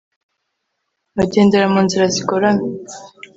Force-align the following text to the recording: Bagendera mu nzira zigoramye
Bagendera 1.15 1.65
mu 1.73 1.79
nzira 1.85 2.05
zigoramye 2.13 2.67